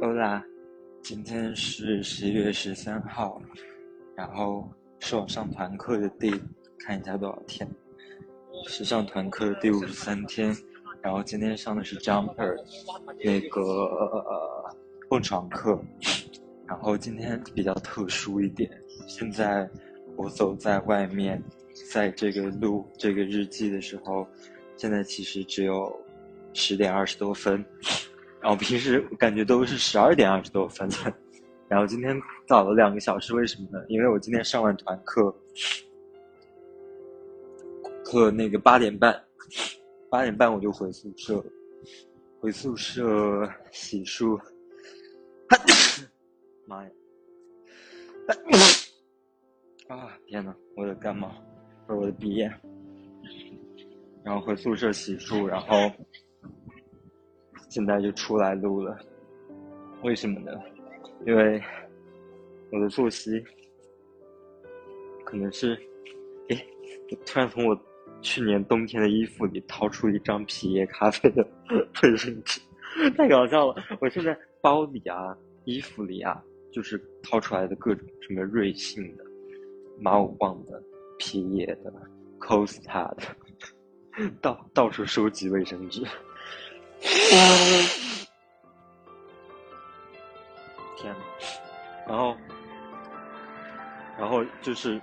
[0.00, 0.44] 欧啦，
[1.02, 3.40] 今天是十一月十三号，
[4.16, 6.30] 然后是我上团课的第
[6.78, 7.68] 看一下多少天，
[8.66, 10.54] 是上团课的第五十三天，
[11.00, 12.56] 然后今天上的是 Jumper
[13.22, 14.64] 那个
[15.08, 15.80] 蹦床课，
[16.66, 18.70] 然后今天比较特殊一点，
[19.06, 19.68] 现在
[20.16, 21.42] 我走在外面，
[21.90, 24.26] 在这个录这个日记的时候，
[24.76, 25.94] 现在其实只有
[26.52, 27.64] 十点二十多分。
[28.44, 30.96] 然后平时感觉都是十二点二十多分的，
[31.66, 32.14] 然后今天
[32.46, 33.82] 早了两个小时，为什么呢？
[33.88, 35.34] 因为我今天上完团课，
[38.04, 39.18] 课那个八点半，
[40.10, 41.42] 八点半我就回宿舍，
[42.38, 44.38] 回宿舍洗漱，
[46.66, 46.90] 妈呀！
[49.88, 51.34] 啊天呐，我的感冒，
[51.86, 52.52] 不是我的鼻炎，
[54.22, 55.90] 然后回宿舍洗漱，然后。
[57.74, 58.96] 现在就出来录了，
[60.04, 60.52] 为什么呢？
[61.26, 61.60] 因为
[62.70, 63.44] 我的作息
[65.24, 65.74] 可能是，
[66.50, 66.66] 诶，
[67.10, 67.76] 我突然从我
[68.22, 71.44] 去年冬天的衣服里掏出一张皮耶咖啡的
[72.04, 72.60] 卫生纸，
[73.16, 73.82] 太搞笑了！
[74.00, 79.24] 我现在包里啊、衣服里啊，就是掏出来的各种什么瑞幸的、
[79.98, 80.80] 马五旺的、
[81.18, 81.92] 皮耶的、
[82.38, 86.04] Costa 的， 到到处收集卫生纸。
[90.96, 91.20] 天呐，
[92.06, 92.36] 然后，
[94.18, 95.00] 然后就是，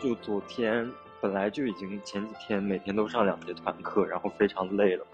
[0.00, 0.88] 就昨天
[1.20, 5.04] 本来就已经前几天每天都上两节团课，然后非常累了，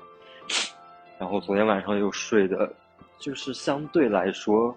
[1.19, 2.71] 然后昨天晚上又睡的，
[3.19, 4.77] 就是相对来说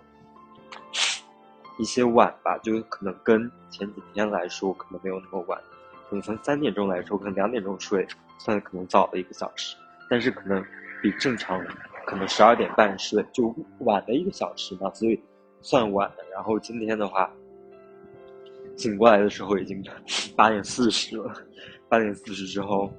[1.78, 5.60] 一些晚吧，就可能跟前几天来说可能没有那么晚，
[6.10, 8.08] 可能从三点钟来说，可能两点钟睡，
[8.38, 9.76] 算可能早了一个小时，
[10.10, 10.64] 但是可能。
[11.02, 11.72] 比正常人
[12.06, 15.20] 可能十二点半睡，就晚了一个小时嘛，所以
[15.62, 16.24] 算晚的。
[16.34, 17.32] 然后今天的话，
[18.76, 19.84] 醒过来的时候已经
[20.36, 21.34] 八点四十了，
[21.88, 22.92] 八点四十之后，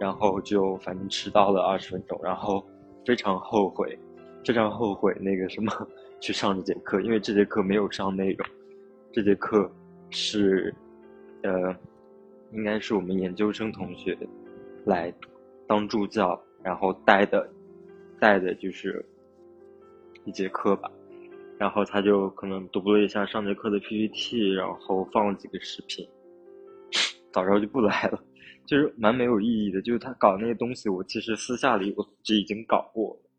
[0.00, 2.64] 然后就反正迟到了二十分钟，然后
[3.04, 3.98] 非常后悔，
[4.44, 5.72] 非常后悔那个什么
[6.20, 8.46] 去上这节课，因为这节课没有上内容，
[9.12, 9.70] 这节课
[10.10, 10.74] 是
[11.42, 11.74] 呃，
[12.52, 14.18] 应该是我们研究生同学
[14.84, 15.14] 来
[15.66, 16.40] 当助教。
[16.66, 17.48] 然后带的，
[18.18, 19.06] 带的就是
[20.24, 20.90] 一节课吧，
[21.60, 26.04] 然后他就可能读了一下上节课的 PPT，然后放了几个视频，
[27.30, 28.20] 早知道就不来了，
[28.66, 29.80] 就是蛮没有意义的。
[29.80, 33.30] 就是他搞那些东西，我其实私下里我就已经搞过了，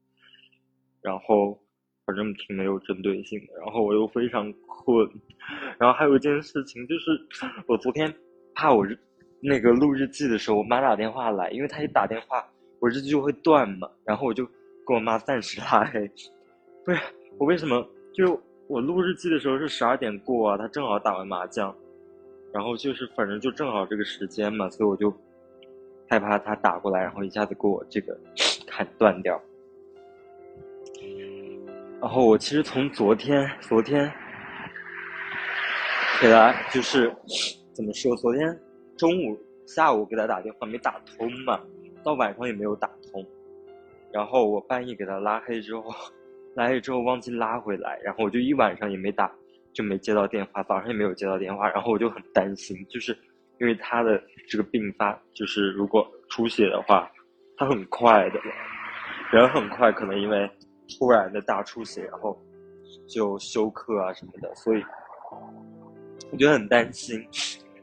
[1.01, 1.61] 然后
[2.05, 3.59] 反正挺没有针对性的。
[3.59, 5.05] 然后我又非常困，
[5.77, 7.27] 然后还有一件事情就是，
[7.67, 8.15] 我昨天
[8.55, 8.87] 怕我
[9.41, 12.41] 那个录日记的时候，我妈打电话来，因为她一打电话。
[12.79, 14.45] 我日记就会断嘛，然后我就
[14.85, 16.09] 跟我妈暂时拉黑。
[16.85, 16.99] 不是
[17.37, 17.85] 我为什么？
[18.13, 21.75] 就我录日记的时候是十二点过啊，他正好打完麻将，
[22.53, 25.13] 然后就是反正就正好这个时间嘛，所以我就
[26.09, 28.17] 害怕他打过来，然后一下子给我这个
[28.65, 29.41] 砍断掉。
[31.99, 34.11] 然后我其实从昨天，昨天
[36.21, 37.13] 给他就是
[37.73, 38.15] 怎么说？
[38.15, 38.59] 昨天
[38.95, 41.59] 中午、下午给他打电话没打通嘛。
[42.07, 43.21] 到晚上也没有打通，
[44.13, 45.93] 然后我半夜给他拉黑之后，
[46.55, 49.29] 拉黑之后忘记拉回来，然后我就一晚上也没打，
[49.73, 53.11] 就没接到电话，早上也没有接到电话，然后我就很担心，就是
[53.59, 57.11] 因为他的这个病发，就是如果出血的话，
[57.57, 58.39] 他很快的，
[59.33, 60.49] 人很快，可能因为
[60.97, 62.41] 突然的大出血，然后
[63.05, 64.81] 就休克啊什么的，所以
[66.31, 67.19] 我就很担心。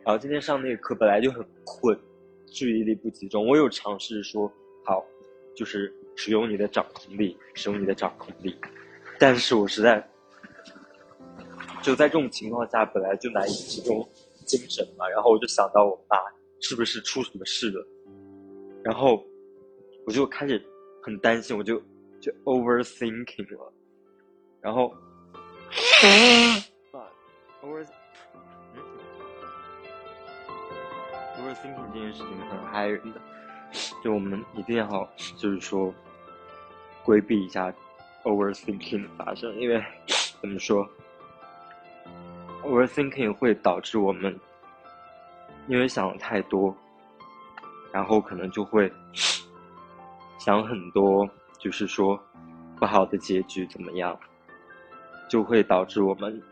[0.03, 1.95] 然后今天上那个课本来就很困。
[2.55, 4.51] 注意力不集中，我有尝试说
[4.85, 5.05] 好，
[5.57, 8.57] 就是使用你的掌控力，使用你的掌控力，
[9.19, 10.09] 但是我实在
[11.83, 14.09] 就在这种情况下，本来就难以集中
[14.47, 16.17] 精神嘛，然后我就想到我妈
[16.61, 17.87] 是不是出什么事了，
[18.85, 19.21] 然后
[20.07, 20.65] 我就开始
[21.03, 21.83] 很担心，我就
[22.21, 23.73] 就 overthinking 了，
[24.61, 24.95] 然后
[27.63, 27.87] ，over。
[31.45, 33.21] overthinking 这件事情很害人的，
[34.03, 35.93] 就我们一定要就是说
[37.05, 37.73] 规避一下
[38.23, 39.83] overthinking 的发生，因为
[40.41, 40.89] 怎么说
[42.63, 44.39] ，overthinking 会导致我们
[45.69, 46.75] 因为想的太多，
[47.93, 48.91] 然后可能就会
[50.41, 52.19] 想很多，就是说
[52.79, 54.19] 不好的结局怎么样，
[55.29, 56.43] 就会导致我们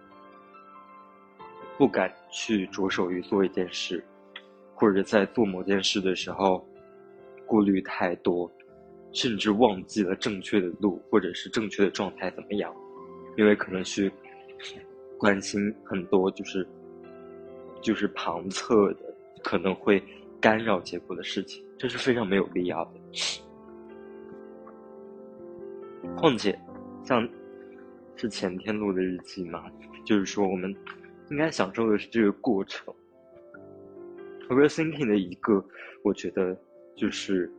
[1.79, 4.05] 不敢去着手于做一件事。
[4.83, 6.67] 或者在做某件事的时候，
[7.47, 8.51] 顾虑太多，
[9.13, 12.75] 甚至忘记了正确的路或者是正确的状态怎么样，
[13.37, 14.11] 因为可能去
[15.17, 16.67] 关心很多就是
[17.81, 20.03] 就是旁侧的可能会
[20.41, 22.91] 干扰结果的事情，这是非常没有必要的。
[26.17, 26.59] 况且，
[27.05, 27.29] 像
[28.17, 29.71] 是前天录的日记嘛，
[30.05, 30.75] 就是说我们
[31.31, 32.93] 应该享受的是这个过程。
[34.53, 35.65] Overthinking 的一个，
[36.05, 36.55] 我觉得
[36.95, 37.51] 就是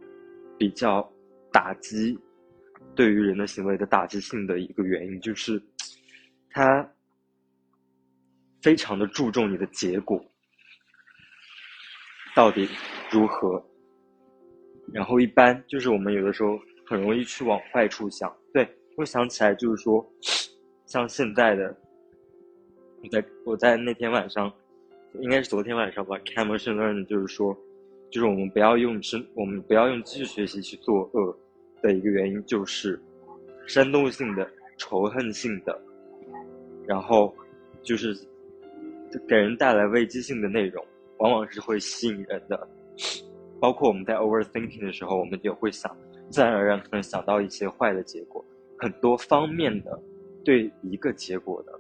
[0.60, 1.12] 比较
[1.52, 2.16] 打击
[2.94, 5.60] 对于人的行为的打击性的一个原因，就是
[6.52, 6.88] 他
[8.62, 10.24] 非常的注重你的结果
[12.36, 12.70] 到底
[13.12, 13.66] 如何，
[14.94, 18.32] 然后一般就是我们有的时候很容易去往坏处想。
[18.54, 20.08] 对我想起来就是说，
[20.86, 21.76] 像现在的
[23.02, 24.54] 我在我在那天晚上。
[25.20, 26.18] 应该是昨天晚上吧。
[26.26, 27.56] c a m e r o n 就是说，
[28.10, 31.38] 就是我们不要用真，我们不要用继续学习去作恶
[31.82, 33.00] 的一个原因，就是
[33.68, 35.80] 煽动性的、仇恨性的，
[36.88, 37.34] 然后
[37.84, 38.16] 就是
[39.28, 40.84] 给人带来危机性的内容，
[41.18, 42.68] 往往是会吸引人的。
[43.60, 45.96] 包括我们在 overthinking 的时候，我们也会想，
[46.30, 48.44] 自然而然可能想到一些坏的结果，
[48.78, 50.02] 很多方面的
[50.44, 51.72] 对一个结果的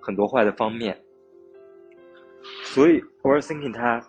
[0.00, 0.96] 很多坏的方面。
[2.64, 4.04] 所以，overthinking 它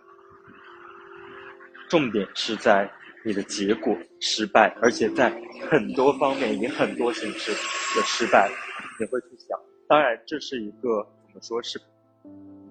[1.88, 2.90] 重点是在
[3.24, 5.30] 你的结果失败，而且在
[5.70, 8.50] 很多方面以很多形式的失败，
[8.98, 9.58] 你会去想。
[9.88, 11.80] 当然，这是一个怎么说是？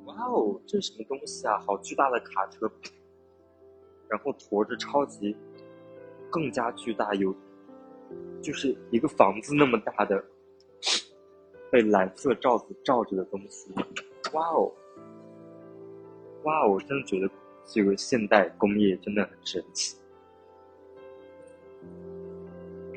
[0.06, 1.58] 哇哦，这是什么东西啊？
[1.60, 2.70] 好巨大的卡车，
[4.10, 5.36] 然后驮着超级
[6.30, 7.34] 更加巨大有，
[8.42, 10.24] 就是一个房子那么大的
[11.72, 13.74] 被蓝色罩子罩着的东西。
[14.34, 14.72] 哇哦！
[16.44, 17.30] 哇，我真的觉得
[17.66, 19.98] 这个现代工业真的很神奇。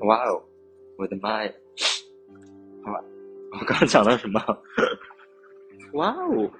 [0.03, 0.43] 哇哦，
[0.99, 1.53] 我的妈呀！
[2.85, 3.03] 好吧，
[3.53, 4.41] 我刚刚讲到什么？
[5.93, 6.51] 哇哦，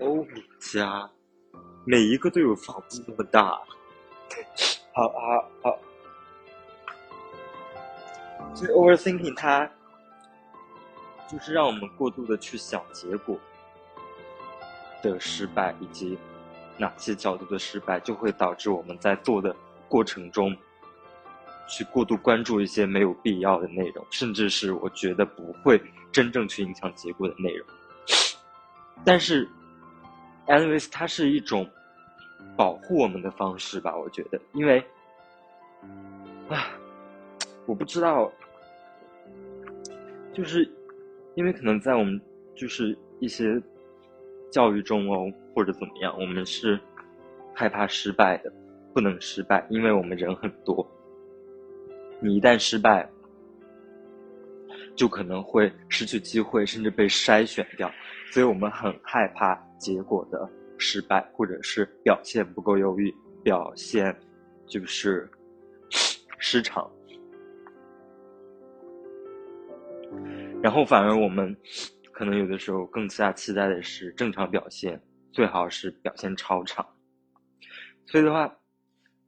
[0.00, 1.08] 欧米茄，
[1.84, 3.58] 每一个都有房子那么大。
[4.92, 5.78] 好好好，
[8.54, 9.70] 所以 overthinking 它
[11.28, 13.38] 就是让我们过度的去想结果。
[15.02, 16.18] 的失败以及
[16.78, 19.54] 哪些角度的失败，就会导致我们在做的
[19.88, 20.54] 过程中
[21.68, 25.80] 去过度关注一些没有必要的内容，甚至是我觉得不会
[26.12, 27.66] 真正去影响结果的内容。
[29.04, 29.48] 但是
[30.46, 31.68] ，anyways，它是一种
[32.56, 33.96] 保护我们的方式吧？
[33.96, 34.84] 我觉得，因为
[36.48, 36.68] 啊，
[37.66, 38.30] 我不知道，
[40.32, 40.68] 就是
[41.34, 42.20] 因为可能在我们
[42.54, 43.62] 就是一些。
[44.50, 46.78] 教育中哦，或者怎么样，我们是
[47.52, 48.52] 害怕失败的，
[48.94, 50.86] 不能失败，因为我们人很多。
[52.20, 53.08] 你一旦失败，
[54.94, 57.90] 就可能会失去机会，甚至被筛选掉。
[58.30, 64.16] 所以我们很害怕结果的失败，或者是表现不够优异，表现
[64.66, 65.28] 就是
[66.38, 66.90] 失常。
[70.62, 71.54] 然后反而我们。
[72.16, 74.98] 可能有的时候更加期待的是正常表现，
[75.32, 76.82] 最好是表现超常。
[78.06, 78.50] 所以的话，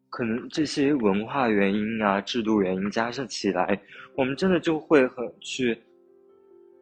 [0.09, 3.79] 可能这些文化原因啊、制度原因加上起来，
[4.17, 5.79] 我们真的就会很去，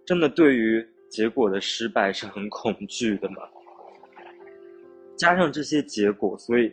[0.04, 3.38] 真的对于结果的失败是很恐惧的嘛。
[5.16, 6.72] 加上这些结果，所以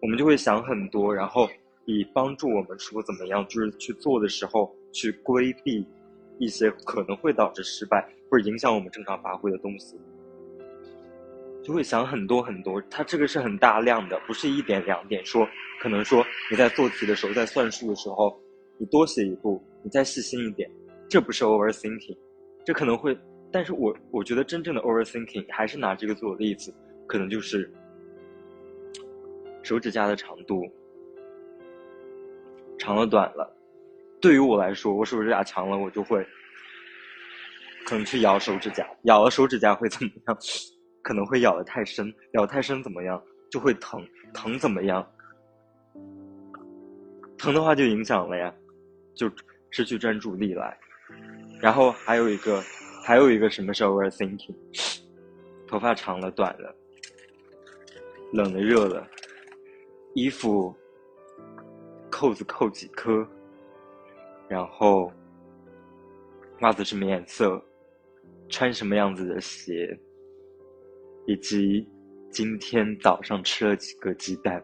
[0.00, 1.50] 我们就会想很多，然后
[1.86, 5.84] 以帮助我们说怎么样，就是去做的时候去规避
[6.38, 8.08] 一些可能会导致失败。
[8.34, 9.96] 会影响我们正常发挥的东西，
[11.62, 12.82] 就会想很多很多。
[12.90, 15.24] 它这个是很大量的，不是一点两点。
[15.24, 15.46] 说
[15.80, 18.36] 可能说你在做题的时候，在算数的时候，
[18.76, 20.68] 你多写一步，你再细心一点，
[21.08, 22.18] 这不是 overthinking，
[22.64, 23.16] 这可能会。
[23.52, 26.74] 但是我我觉得真正的 overthinking 还是拿这个做例子，
[27.06, 27.72] 可能就是
[29.62, 30.60] 手指甲的长度
[32.78, 33.56] 长了短了。
[34.20, 36.26] 对于我来说，我手指甲长了，我就会。
[37.86, 40.38] 可能去咬手指甲，咬了手指甲会怎么样？
[41.02, 43.22] 可能会咬得太深，咬太深怎么样？
[43.50, 45.06] 就会疼，疼怎么样？
[47.36, 48.52] 疼的话就影响了呀，
[49.14, 49.30] 就
[49.70, 50.76] 失去专注力来。
[51.60, 52.62] 然后还有一个，
[53.04, 54.54] 还有一个什么是 overthinking？
[55.68, 56.74] 头发长了短了，
[58.32, 59.06] 冷了热了，
[60.14, 60.74] 衣服
[62.10, 63.26] 扣子扣几颗，
[64.48, 65.12] 然后
[66.60, 67.62] 袜子什么颜色？
[68.54, 69.98] 穿什么样子的鞋，
[71.26, 71.84] 以及
[72.30, 74.62] 今天早上吃了几个鸡蛋，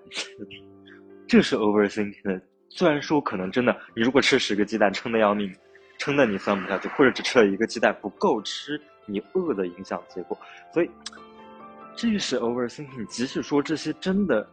[1.26, 5.52] 这是 overthinking 的虽然说可能真的，你如果吃十个鸡蛋撑得要命，
[5.99, 10.38] 撑得你算不下去，或者只吃了一个鸡蛋不够吃，你饿的影响结果。
[10.73, 10.90] 所以，
[11.97, 13.04] 这是 overthinking。
[13.06, 14.49] 即使说这些真的，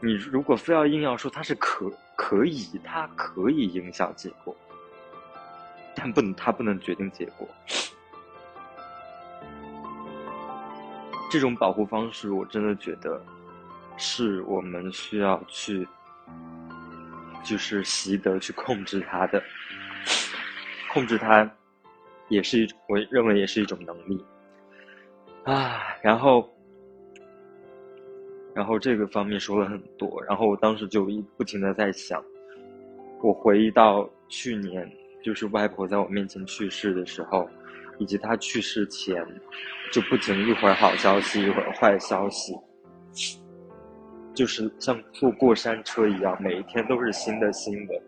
[0.00, 4.56] 你如果非要硬要说它是可可以，它可以影响结果，
[5.92, 7.48] 但不能，它不能决定结果。
[11.30, 13.20] 这种保护方式，我真的觉得
[13.96, 15.86] 是我们需要去，
[17.44, 19.42] 就是习得去控制它的。
[20.92, 21.50] 控制它，
[22.28, 24.24] 也是一种，我认为也是一种能力。
[25.44, 26.48] 啊，然后，
[28.54, 32.24] 然后这个方面说了很多，然后我当时就一不停的在想，
[33.22, 34.90] 我回忆到去年，
[35.22, 37.48] 就是外婆在我面前去世的时候。
[37.98, 39.24] 以及他去世前，
[39.92, 42.54] 就不停一会儿好消息，一会儿坏消息，
[44.34, 48.02] 就是像坐过山车一样，每一天都是新的新闻。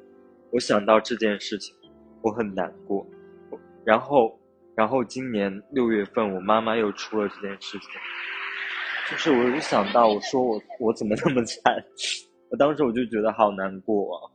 [0.51, 1.75] 我想到这件事情，
[2.23, 3.07] 我很难过。
[3.85, 4.39] 然后，
[4.75, 7.91] 然后今年六月份，我妈妈又出了这件事情，
[9.11, 11.83] 就是我就想到，我说我我怎么那么惨？
[12.51, 14.33] 我当时我就觉得好难过啊。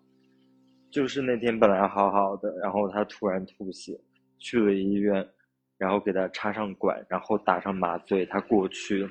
[0.91, 3.99] 就是那天本来好好的，然后他突然吐血，
[4.37, 5.27] 去了医院。
[5.83, 9.05] 然后给他插上管，然后打上麻醉，他过去，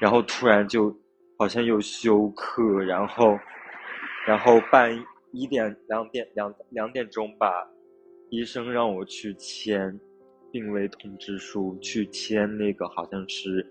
[0.00, 0.92] 然后突然就
[1.38, 3.38] 好像又休克，然后，
[4.26, 4.92] 然后半
[5.30, 7.46] 一点两点两两点钟吧，
[8.28, 9.96] 医生让我去签
[10.50, 13.64] 病危通知书，去签那个好像是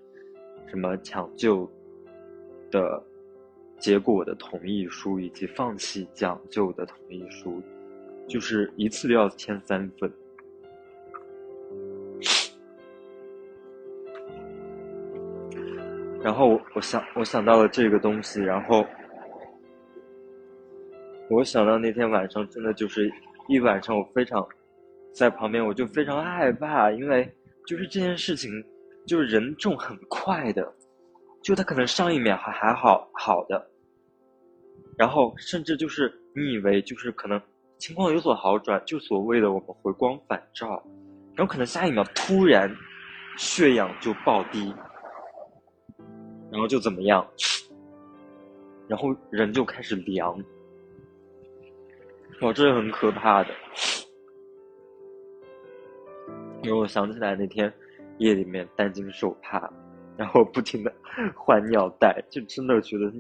[0.69, 1.69] 什么抢救
[2.71, 3.03] 的
[3.77, 7.61] 结果的同意书，以及放弃抢救的同意书，
[8.29, 10.09] 就是一次都要签三份。
[16.23, 18.85] 然后我想，我想到了这个东西，然后
[21.29, 23.11] 我想到那天晚上，真的就是
[23.49, 24.47] 一晚上，我非常
[25.13, 27.29] 在旁边，我就非常害怕，因为
[27.67, 28.49] 就是这件事情，
[29.05, 30.73] 就是人重很快的，
[31.41, 33.69] 就他可能上一秒还还好好的，
[34.97, 37.41] 然后甚至就是你以为就是可能
[37.77, 40.81] 情况有所好转，就所谓的我们回光返照，
[41.35, 42.73] 然后可能下一秒突然
[43.37, 44.73] 血氧就暴低。
[46.53, 47.27] 然后就怎么样，
[48.87, 50.37] 然后人就开始凉，
[52.41, 53.49] 哇，这是很可怕的。
[56.61, 57.73] 因为我想起来那天
[58.19, 59.67] 夜里面担惊受怕，
[60.15, 60.93] 然后不停的
[61.35, 63.11] 换尿袋，就真的觉得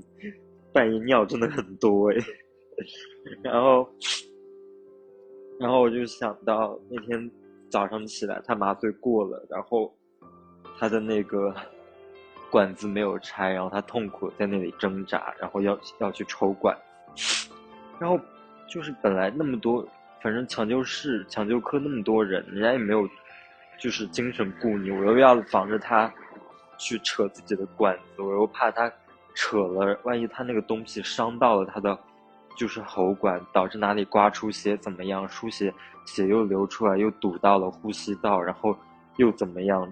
[0.71, 2.17] 半夜尿真的很多哎。
[3.41, 3.89] 然后，
[5.59, 7.31] 然后我就想到那天
[7.67, 9.91] 早上起来，他麻醉过了，然后
[10.77, 11.51] 他的那个。
[12.53, 16.77] 管子没有拆，然后他痛苦在那里挣扎，然后要要去抽管，
[17.97, 18.19] 然后
[18.67, 19.83] 就是本来那么多，
[20.21, 23.09] 反正抢救室、抢救科那么多人，人家也没有
[23.79, 26.13] 就是精神顾你，我又要防着他
[26.77, 28.87] 去扯自己的管子，我又怕他
[29.33, 31.97] 扯了，万一他那个东西伤到了他的
[32.55, 35.73] 就是喉管，导致哪里刮出血怎么样，出血
[36.05, 38.77] 血又流出来，又堵到了呼吸道，然后
[39.17, 39.91] 又怎么样？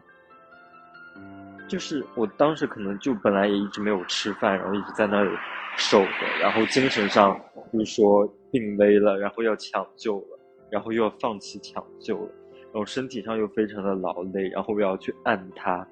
[1.72, 5.30] 就是我当时可能就本来也一直没有吃饭，然后一直在那里
[5.78, 6.10] 守着，
[6.42, 7.40] 然后精神上
[7.72, 12.32] 又说病危了，然后要抢救了，然后又要放弃抢救了，
[12.74, 15.88] 然后身体上又非常的劳累，然后我要去按它，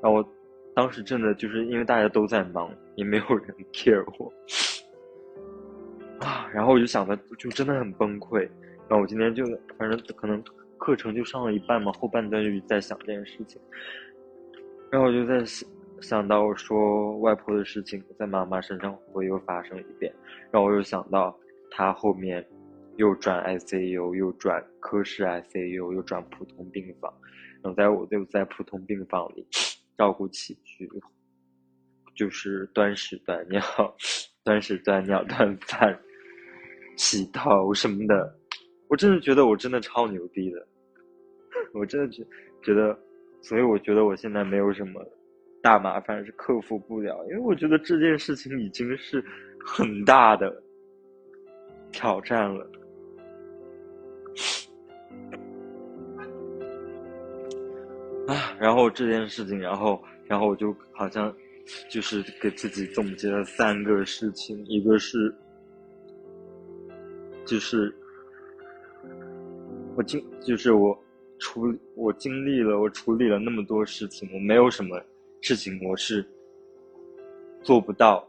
[0.00, 0.24] 然后
[0.72, 4.32] 当时真的就是因为大家都在忙，也没有人 care 我
[6.24, 8.42] 啊，然后我就想着就真的很崩溃，
[8.88, 9.44] 然后我今天就
[9.76, 10.40] 反正可能
[10.78, 13.60] 课程就上了一半嘛，后半段就在想这件事情。
[14.94, 15.68] 然后我就在想，
[16.00, 20.14] 想到说外婆的事情在妈妈身上会又发生一遍，
[20.52, 21.36] 然后我又想到
[21.68, 22.46] 她后面
[22.94, 27.12] 又转 ICU，又转科室 ICU，又转普通病房，
[27.60, 29.44] 然后在我就在普通病房里
[29.98, 30.88] 照顾起居，
[32.14, 33.60] 就是端屎端尿、
[34.44, 35.98] 端屎端尿、端饭、
[36.96, 38.32] 洗头什么的，
[38.88, 40.64] 我真的觉得我真的超牛逼的，
[41.74, 42.24] 我真的觉
[42.62, 42.96] 觉得。
[43.44, 45.06] 所以我觉得我现在没有什么
[45.60, 49.22] 大麻烦是克服不了，因为我觉得这件事情已经是
[49.62, 50.62] 很大的
[51.92, 52.66] 挑战了。
[58.26, 61.30] 啊，然后这件事情，然后，然后我就好像
[61.90, 65.34] 就是给自己总结了三个事情，一个是，
[67.44, 67.94] 就是
[69.96, 70.98] 我今就是我。
[71.44, 74.98] 处我经历了，我处理了那么多事情，我没有什么
[75.42, 76.24] 事情我是
[77.62, 78.26] 做不到，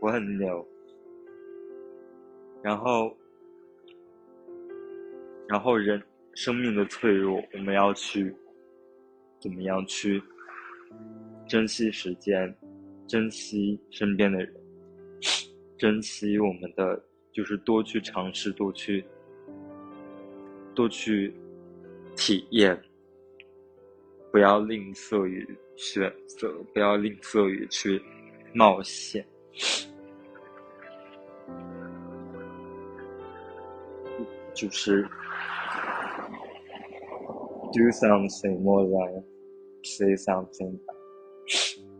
[0.00, 0.66] 我很牛。
[2.62, 3.16] 然后，
[5.48, 6.02] 然后人
[6.34, 8.34] 生命的脆弱，我们要去
[9.38, 10.20] 怎么样去
[11.46, 12.52] 珍惜时间，
[13.06, 14.52] 珍惜身边的人，
[15.78, 17.00] 珍惜我们的，
[17.32, 19.04] 就是多去尝试，多去
[20.74, 21.32] 多去
[22.20, 22.78] 体验，
[24.30, 28.00] 不要吝啬于选择，不要吝啬于去
[28.52, 29.26] 冒险。
[34.54, 35.02] 就是
[37.72, 39.24] do something more than
[39.82, 40.78] say something。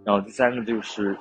[0.04, 1.16] 然后第三个就是，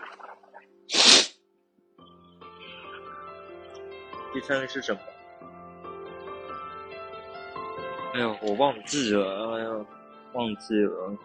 [4.34, 5.00] 第三个是什么？
[8.20, 9.70] 哎呦，我忘记了，哎呀，
[10.34, 11.16] 忘记了。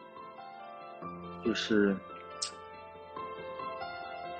[1.45, 1.97] 就是，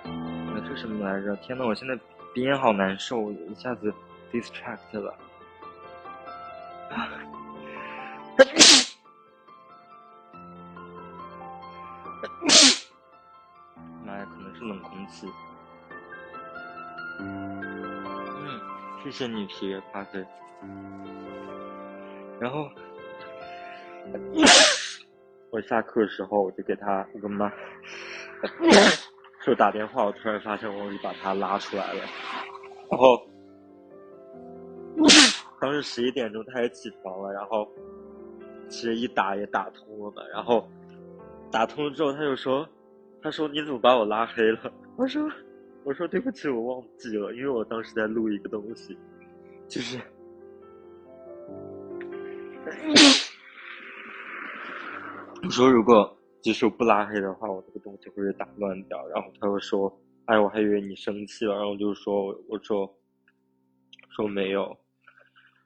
[0.05, 1.35] 那是什么来着？
[1.39, 1.99] 天呐，我现在
[2.33, 3.93] 鼻炎好难受，一下子
[4.31, 5.13] distract 了。
[14.07, 15.29] 妈呀，可能是冷空气。
[17.19, 18.61] 嗯，
[19.03, 20.25] 谢谢你皮约咖啡。
[22.41, 22.69] 然后，
[25.51, 27.53] 我下课的时候我就给他，我跟妈
[29.45, 32.01] 就打电话，我突然发现我把他拉出来了，
[32.91, 33.21] 然后。
[35.61, 37.67] 当时十一点钟，他也起床了，然后
[38.69, 40.23] 其实一打也打通了嘛。
[40.33, 40.69] 然后
[41.51, 42.69] 打通了之后，他就说
[43.23, 45.29] ：“他说你怎么把我拉黑了？”我说
[45.83, 48.97] ：“我说对不起，我忘记了，因为我当时在录一个东西，
[49.67, 49.99] 就是
[55.43, 59.93] 我说如果就是不拉黑的话，我这个东西会被打乱掉。”然后他又说
[60.27, 62.91] ：“哎，我还以为你生气了。”然后就说：“我说
[64.17, 64.77] 说没有。”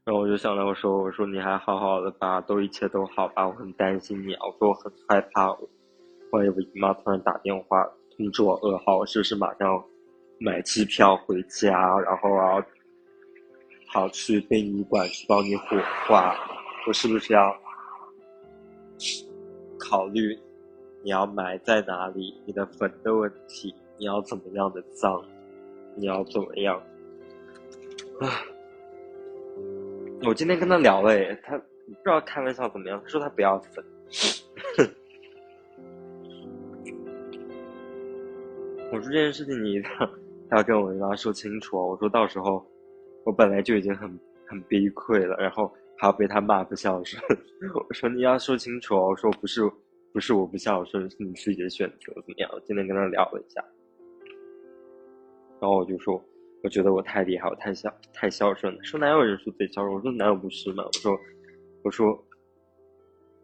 [0.05, 5.51] 然后我就想到，我说，我说你还好好的吧，都一切都好吧，我很担心你啊，我说我很害怕，
[6.33, 9.85] 万一我姨妈突然打电话通知我噩耗，我是不是马上要
[10.41, 12.65] 买机票回家，然后要
[13.93, 16.35] 跑去殡仪馆去帮你火化，
[16.89, 17.55] 我是不是要
[19.79, 20.35] 考虑
[21.03, 25.23] 你要埋在哪里，你的坟的问题，你要怎么样的葬，
[25.95, 26.79] 你要怎么样，
[28.21, 28.41] 啊。
[30.27, 33.85] 我今天跟他聊了，他不知道开玩笑怎么样，说他不要粉。
[38.91, 39.91] 我说这件事情你一定
[40.53, 42.65] 要跟我妈说清楚我说到时候
[43.25, 44.09] 我本来就已经很
[44.47, 47.23] 很崩溃了，然后还要被他骂不孝顺。
[47.75, 49.63] 我说你要说清楚哦我说不是
[50.13, 52.51] 不是我不孝顺，是你自己的选择怎么样？
[52.55, 53.63] 我今天跟他聊了一下，
[55.61, 56.23] 然后我就说。
[56.61, 58.83] 我觉得我太厉害，我太孝太孝顺了。
[58.83, 59.95] 说哪有人说自己孝顺？
[59.95, 60.83] 我说哪有不是嘛？
[60.85, 61.17] 我说，
[61.85, 62.25] 我说，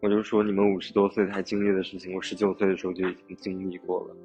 [0.02, 4.16] 我就说你们五十多岁才经历的事情，我十九岁的时候就已经经历过了。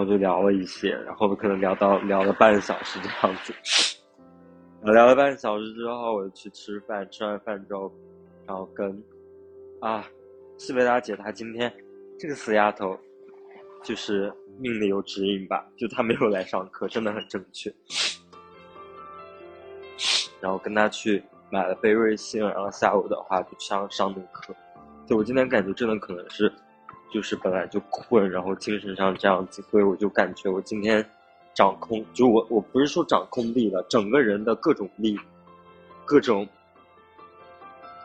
[0.00, 3.54] 后就聊了一些，然后可能聊到聊了半小时这样子。
[4.82, 7.92] 聊了半小时之后，我就去吃饭，吃完饭之后，
[8.46, 9.02] 然后跟
[9.80, 10.04] 啊，
[10.56, 11.72] 西贝达姐她今天
[12.18, 12.98] 这个死丫头。
[13.82, 17.72] 就是命里有指引吧，就她没有来上课，真的很正确。
[20.38, 24.54] 然后跟他去买了杯瑞幸，然后下午的话就上上那个课。
[25.06, 26.52] 就我今天感觉真的可能是，
[27.12, 31.04] 就是本来就困，然后精神上这样子，所以我就感觉我今天
[31.54, 35.18] 掌控，就我我不是说掌控力了，整个人的各种力，
[36.04, 36.48] 各种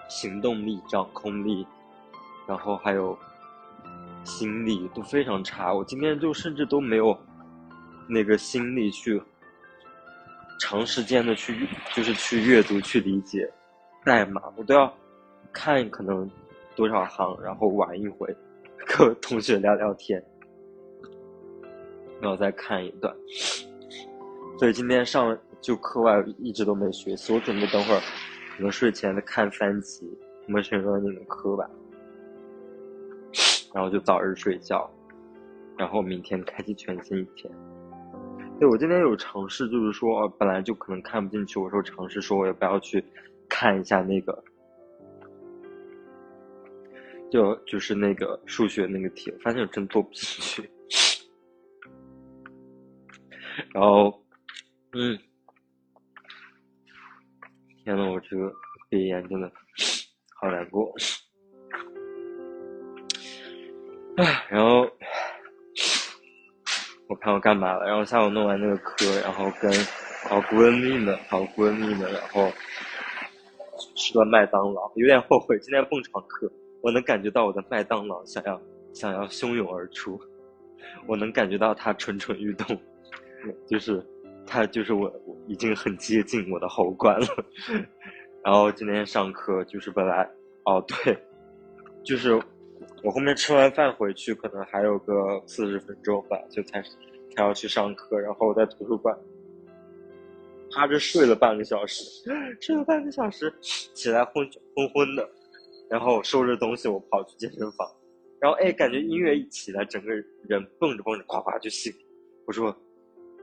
[0.07, 1.65] 行动力、掌控力，
[2.47, 3.17] 然后还有。
[4.23, 7.15] 心力都非常差，我今天就甚至都没有
[8.07, 9.21] 那个心力去
[10.59, 13.47] 长时间的去，就是去阅读、去理解
[14.03, 14.91] 代码，我都要
[15.53, 16.27] 看可能
[16.75, 18.35] 多少行，然后玩一回，
[18.95, 20.23] 和同学聊聊天，
[22.21, 23.13] 然后再看一段。
[24.57, 27.99] 所以今天上就课外一直都没学习，我准备等会儿
[28.55, 30.09] 可能睡前再看三集
[30.47, 31.69] 我们学的那个课吧。
[33.73, 34.89] 然后就早日睡觉，
[35.77, 37.53] 然后明天开启全新一天。
[38.57, 43.03] 对我今天有尝试，就是说本来就可能看不进去，我说尝试说我也不要去
[43.49, 44.41] 看一下那个，
[47.35, 50.69] 就就是那个数学那个题，我发现我真做不进去。
[53.73, 54.23] 然后，
[54.93, 55.19] 嗯，
[57.83, 58.53] 天呐，我这个
[58.89, 59.51] 鼻炎真的
[60.39, 60.95] 好难过。
[64.15, 64.89] 唉，然后
[67.09, 69.69] 我看我干嘛了，然后下午弄完那个课，然后跟
[70.29, 72.49] 好闺蜜们，好闺蜜们，然后
[73.97, 76.49] 吃了麦当劳，有点后悔今天蹦床课，
[76.85, 78.61] 我能感觉到我的麦当劳想要
[78.93, 80.21] 想要汹涌而出，
[81.07, 82.79] 我能感觉到它蠢蠢欲动，
[83.65, 84.05] 就是
[84.45, 85.11] 它就是我
[85.47, 87.27] 已经很接近我的喉管了，
[88.45, 90.29] 然后今天上课就是本来
[90.65, 91.17] 哦对，
[92.03, 92.39] 就是
[93.03, 96.83] 我后面吃完饭回去可能还有个四十分钟吧，就才
[97.35, 99.17] 才要去上课，然后我在图书馆。
[100.71, 102.03] 趴着睡了半个小时，
[102.61, 105.27] 睡了半个小时，起来昏昏昏的，
[105.89, 107.87] 然后收拾东西，我跑去健身房，
[108.39, 110.11] 然后哎，感觉音乐一起来，整个
[110.47, 111.93] 人蹦着蹦着，呱呱就醒。
[112.45, 112.75] 我说，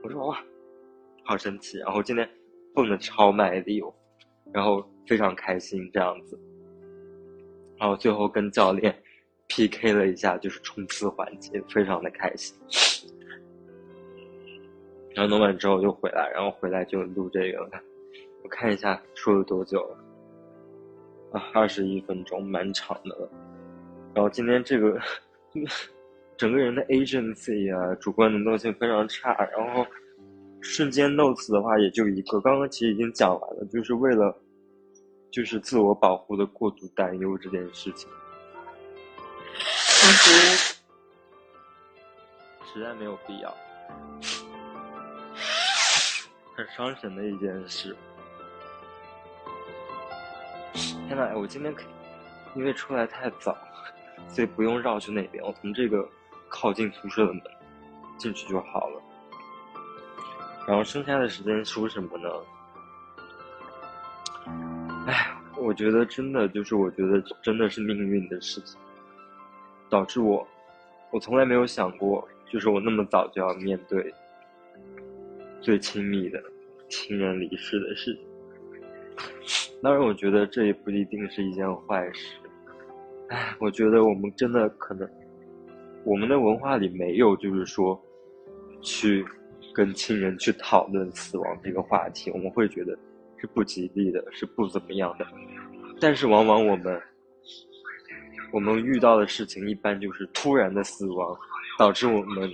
[0.03, 0.43] 我说哇，
[1.23, 1.77] 好神奇！
[1.79, 2.29] 然后今天
[2.73, 3.81] 蹦的超卖力，
[4.53, 6.39] 然后非常开心这样子，
[7.77, 8.95] 然后最后跟教练
[9.47, 12.55] PK 了一下，就是冲刺环节，非常的开心。
[15.15, 17.69] 然后弄完之后又回来，然后回来就录这个了。
[18.43, 20.02] 我看一下说了多久了，
[21.53, 23.29] 二十一分钟，蛮长的了。
[24.13, 24.99] 然后今天这个
[26.37, 29.33] 整个人的 agency 啊，主观能动性非常差。
[29.55, 29.85] 然后
[30.61, 34.35] 瞬间 notes 的话也就一个，刚刚其实已经讲完了，就是为了
[35.31, 38.07] 就是自我保护的过度担忧这件事情，
[42.71, 43.55] 实在没有必要。
[46.55, 47.95] 很伤神的一件事。
[51.07, 51.85] 天呐，我今天可以
[52.55, 53.57] 因为出来太早，
[54.27, 56.07] 所以不用绕去那边，我从这个
[56.49, 57.41] 靠近宿舍的门
[58.17, 59.01] 进去就好了。
[60.67, 62.29] 然后剩下的时间说什么呢？
[65.07, 68.79] 哎，我觉得真的就是，我觉得真的是命运的事情，
[69.89, 70.47] 导致我，
[71.11, 74.13] 我从来没有想过，就是我那么早就要面对。
[75.61, 76.43] 最亲密的
[76.89, 78.25] 亲人离世的事情，
[79.83, 82.37] 当然，我觉得这也不一定是一件坏事。
[83.27, 85.05] 唉，我觉得我们真的可能，
[86.05, 88.01] 我们的文化里没有，就是说，
[88.81, 89.25] 去
[89.75, 92.97] 跟亲人去讨论死亡这个话题，我们会觉得
[93.35, 95.27] 是不吉利的，是不怎么样的。
[95.99, 97.01] 但是，往往我们，
[98.53, 101.37] 我们遇到的事情一般就是突然的死亡，
[101.77, 102.49] 导致我们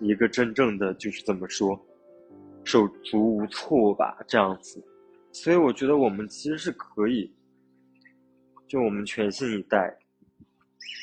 [0.00, 1.80] 一个真正的就是怎么说？
[2.62, 4.84] 手足无措吧，这样子，
[5.32, 7.34] 所以我觉得我们其实是可以，
[8.68, 9.96] 就我们全新一代，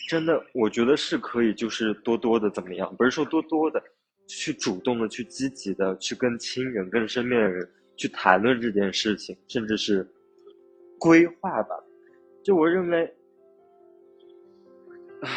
[0.07, 2.95] 真的，我觉得是可以，就是多多的怎么样？
[2.95, 3.81] 不是说多多的
[4.27, 10.07] 去主动的、去积极的去跟亲人、跟身边的人去谈论这件事情，甚至是
[10.99, 11.75] 规划吧。
[12.43, 13.13] 就我认为，
[15.21, 15.29] 唉。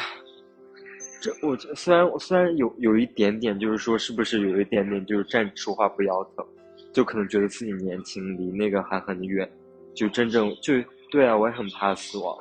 [1.22, 6.44] 这我虽然虽然有有一点点，就是说是不是有一点点，就是站着说话不腰疼，
[6.92, 9.50] 就可能觉得自己年轻，离那个还很远，
[9.94, 10.74] 就真正就
[11.10, 12.36] 对啊，我也很怕死亡，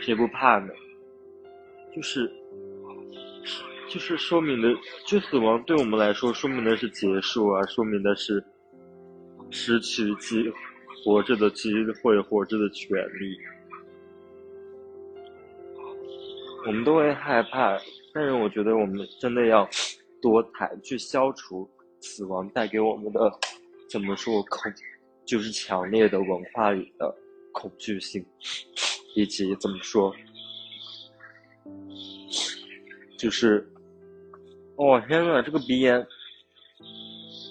[0.00, 0.72] 谁不怕呢？
[1.94, 2.30] 就是
[3.88, 4.68] 就是说明的，
[5.06, 8.42] 就死亡对我们来说，说明的是结束啊，说明的是
[9.50, 10.50] 失去机
[11.04, 11.70] 活着的机
[12.02, 13.38] 会，活着的权利。
[16.66, 17.76] 我们都会害怕，
[18.14, 19.68] 但是我觉得我们真的要
[20.22, 21.68] 多谈，去消除
[22.02, 23.32] 死亡带给我们的
[23.88, 24.70] 怎么说恐，
[25.24, 27.14] 就是强烈的文化里的
[27.52, 28.22] 恐惧性，
[29.14, 30.14] 以及怎么说，
[33.16, 33.66] 就是
[34.76, 36.06] 哦天呐，这个鼻炎，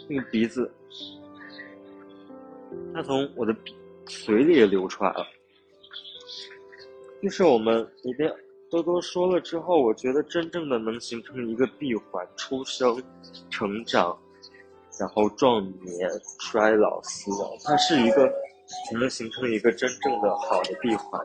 [0.07, 0.71] 那个鼻子，
[2.93, 3.73] 它从我的鼻
[4.05, 5.25] 嘴里流出来了，
[7.23, 8.31] 就是我们一定。
[8.69, 13.03] 多多说了之后，我觉得真正的能形成一个闭环：出生、
[13.49, 14.17] 成长，
[14.99, 17.49] 然后壮年、衰老、死亡。
[17.63, 21.19] 它是一个才能形成一个真正的好的闭环，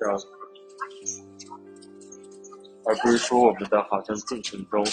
[0.00, 0.20] 这样，
[2.84, 4.84] 而不是说我们的好像进程中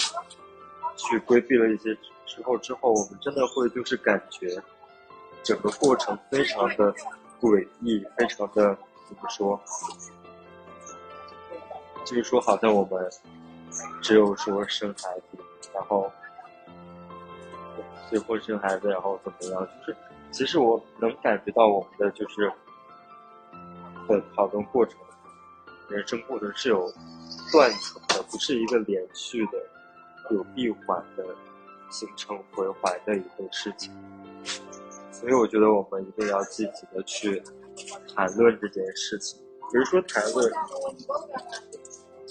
[0.96, 1.94] 去规避了一些
[2.26, 4.48] 之后，之后我们真的会就是感觉
[5.42, 6.94] 整个过程非常的
[7.40, 8.76] 诡异，非常的
[9.08, 9.60] 怎么说？
[12.04, 13.10] 就是说，好像我们
[14.00, 15.38] 只有说生孩子，
[15.72, 16.10] 然后
[18.10, 19.68] 结婚生孩子，然后怎么样？
[19.86, 19.96] 就是
[20.30, 22.52] 其实我能感觉到我们的就是
[24.08, 24.98] 的讨论过程，
[25.88, 26.92] 人生过程是有
[27.52, 29.52] 断层的，不是一个连续的、
[30.30, 31.24] 有闭环的
[31.90, 33.92] 形成回环的一个事情。
[35.10, 37.42] 所以我觉得我们一定要积极的去
[38.14, 39.40] 谈论这件事情，
[39.72, 40.52] 比如说谈论。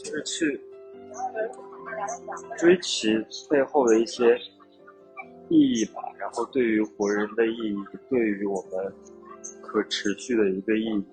[0.04, 0.60] 就是去
[2.58, 3.15] 追其
[3.47, 4.36] 背后的一些
[5.52, 7.76] 意义吧，然后对于活人的意义，
[8.10, 8.94] 对于我们
[9.62, 11.06] 可持续的一个意义。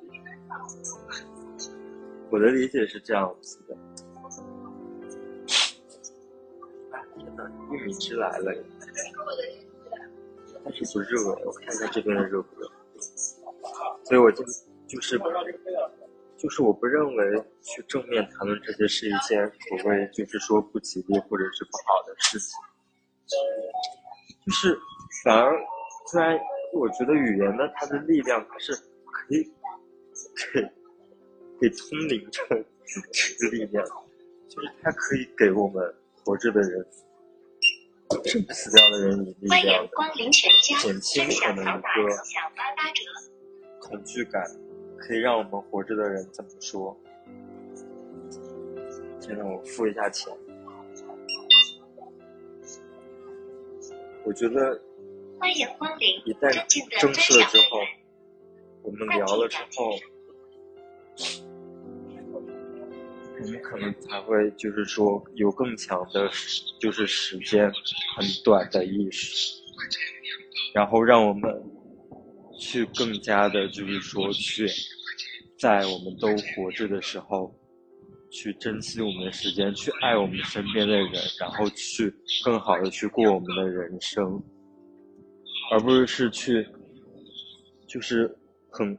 [2.31, 3.77] 我的理解是这样子的。
[7.17, 8.55] 天呐，玉米汁来了，
[10.65, 12.71] 但是不热，我看一下这边的热不热。
[14.05, 14.45] 所以我就
[14.87, 15.21] 就是。
[16.39, 22.57] 就是我不认为去正面谈论这些是一件所谓就是说不吉利或者是不好的事情，
[24.49, 24.81] 就是
[25.25, 25.61] 反而
[26.07, 26.41] 虽然
[26.73, 29.45] 我觉得语言呢它的力量它是可以
[30.55, 30.63] 给
[31.61, 32.47] 给通灵的这
[33.45, 33.85] 个力量，
[34.49, 36.87] 就是它可以给我们活着的人，
[38.25, 41.83] 甚至死掉的人以力量，减轻可能一个
[43.81, 44.43] 恐惧感。
[44.97, 46.97] 可以让我们活着的人怎么说？
[49.21, 50.33] 先让我付一下钱。
[54.25, 54.81] 我觉得，
[56.25, 57.81] 一旦正式了之后，
[58.83, 59.99] 我们聊了之后，
[63.41, 66.31] 我们可能才会就是说有更强的，
[66.81, 67.71] 就是时间
[68.17, 69.63] 很短的意识，
[70.75, 71.63] 然后让我们。
[72.61, 74.69] 去更加的，就是说，去
[75.57, 77.55] 在我们都活着的时候，
[78.31, 82.13] 去珍惜我们的时间，去爱我们身边的人，然后去
[82.45, 84.43] 更好的去过我们的人生，
[85.73, 86.67] 而不是是去，
[87.87, 88.33] 就是
[88.71, 88.97] 很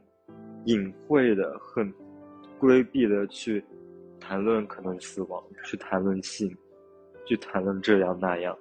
[0.66, 1.92] 隐晦的、很
[2.58, 3.64] 规避的去
[4.18, 6.54] 谈论可能死亡，去谈论性，
[7.26, 8.56] 去谈论这样那样，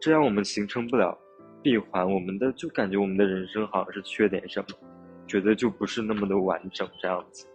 [0.00, 1.18] 这样我们形成不了。
[1.62, 4.76] 闭环，我们的就感觉我们的人生好像是缺点什么，
[5.28, 7.46] 觉得就不是那么的完整这样子。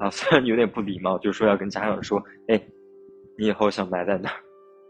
[0.00, 2.60] 啊，虽然有点不礼貌，就是说要跟家长说，哎，
[3.36, 4.40] 你以后想埋在哪儿？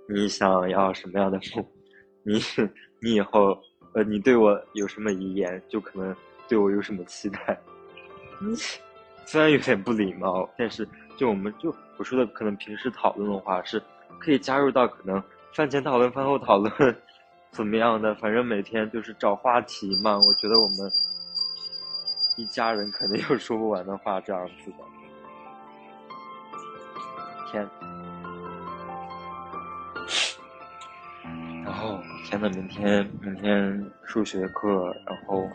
[0.08, 1.68] 你想要什么样的墓？
[2.22, 2.40] 你
[3.02, 3.58] 你以后
[3.92, 5.60] 呃，你对我有什么遗言？
[5.68, 6.14] 就可能
[6.48, 7.60] 对我有什么期待？
[9.26, 13.82] 虽然有点不礼貌，但是就我们就我说的可能平时讨论的话，是
[14.20, 15.20] 可以加入到可能。
[15.52, 16.96] 饭前讨论，饭后讨论，
[17.50, 18.14] 怎么样的？
[18.14, 20.16] 反正每天就是找话题嘛。
[20.16, 20.88] 我觉得我们
[22.36, 24.76] 一家人肯定有说不完的话，这样子的。
[27.50, 27.68] 天，
[31.64, 35.48] 然后天呐，明天明天数学课，然后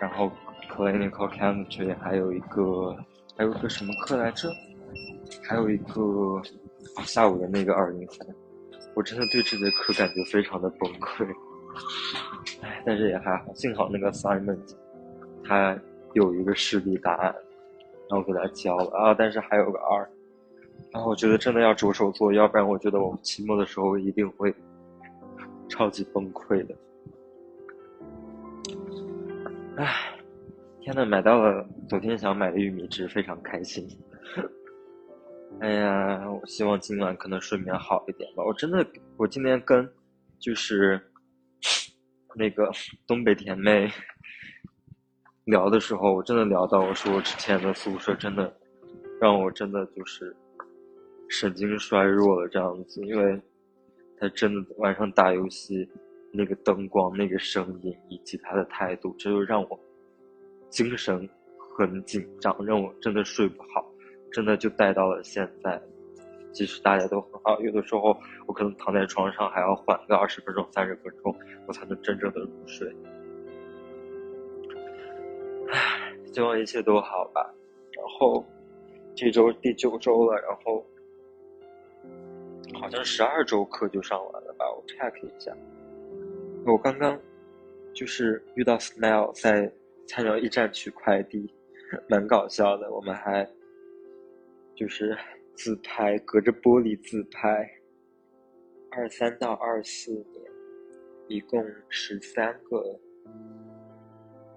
[0.00, 0.30] 然后
[0.70, 2.96] clinical chemistry 还有一个
[3.36, 4.48] 还有一个什么课来着？
[5.48, 6.40] 还有一个
[7.04, 8.26] 下午的那个二零三。
[8.94, 11.26] 我真的对这节课感觉非常的崩溃，
[12.60, 14.60] 唉，但是也还好，幸好那个 assignment，
[15.44, 15.76] 他
[16.12, 17.34] 有一个示例答案，
[18.10, 20.06] 然后给他交了啊，但是还有个二，
[20.92, 24.54] 然后我觉得真的要着手做，要不然我觉得我期末的时候一定会
[25.68, 26.74] 超级崩溃的。
[29.76, 30.18] 唉，
[30.80, 33.88] 天呐，买到了昨天想买的玉米汁，非常开心。
[35.60, 38.44] 哎呀，我希望今晚可能睡眠好一点吧。
[38.44, 39.88] 我真的，我今天跟
[40.38, 41.00] 就是
[42.34, 42.70] 那个
[43.06, 43.90] 东北甜妹
[45.44, 48.52] 聊的时候，我真的聊到我说我之前的宿舍真的
[49.20, 50.34] 让我真的就是
[51.32, 53.40] 神经衰弱了这样子，因为
[54.18, 55.88] 他真的晚上打游戏
[56.30, 59.80] 那个灯光、那个声音以及他的态度，这就让我
[60.68, 63.82] 精神很紧张，让我真的睡不好。
[64.30, 65.80] 真的就带到了现在，
[66.52, 68.14] 即使大家都很好，有的时候
[68.46, 71.34] 我可能躺在床上还要缓个二十分钟、三十分钟，
[71.66, 72.86] 我才能真正的入睡。
[75.70, 77.42] 唉，希望一切都好吧。
[77.92, 78.44] 然后
[79.14, 80.84] 这周第九周了，然后
[82.80, 84.64] 好像十二周课就上完了吧？
[84.70, 85.56] 我 check 一下。
[86.66, 87.20] 我刚刚
[87.94, 89.72] 就是遇到 Smile 在
[90.06, 91.52] 菜鸟驿站取快递，
[92.08, 92.90] 蛮搞笑的。
[92.90, 93.48] 我们还。
[94.74, 95.16] 就是
[95.54, 97.70] 自拍，隔着玻璃自拍。
[98.90, 100.50] 二三到二四年，
[101.28, 102.98] 一共十三个。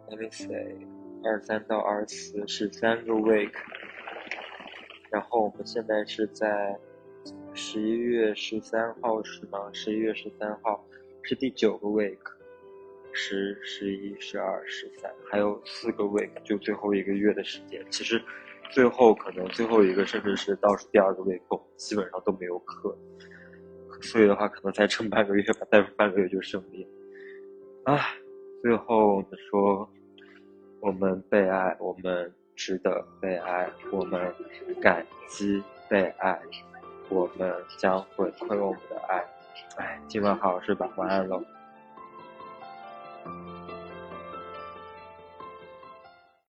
[0.08, 0.88] Let me say，
[1.26, 3.52] 二三到二四十三个 week。
[5.12, 6.80] 然后我们现在是在
[7.56, 9.70] 十一月十三号是吗？
[9.74, 10.86] 十一月十三号
[11.24, 12.18] 是第九个 week，
[13.14, 17.84] 十、十一、十二、十三，还有四个 week，就最后一个月的时间。
[17.90, 18.22] 其实。
[18.72, 21.40] 最后可能最后一个甚至是倒数第二个 week，，
[21.78, 22.98] 基本上都没有课，
[24.02, 26.86] 所以的话可能再撑半个月吧，再半个月就胜利。
[27.84, 28.00] 啊，
[28.64, 29.88] 最后说，
[30.82, 34.34] 我们被爱，我们值得被爱，我们
[34.82, 36.42] 感激被爱，
[37.10, 39.24] 我们将会亏我们的爱。
[39.78, 41.44] 哎，今晚好好睡吧，晚安喽。